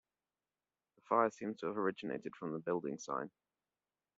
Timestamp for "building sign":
2.59-3.29